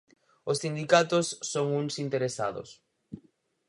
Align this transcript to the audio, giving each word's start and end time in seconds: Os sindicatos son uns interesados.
Os 0.49 0.57
sindicatos 0.63 1.25
son 1.51 1.65
uns 1.79 1.93
interesados. 2.05 2.69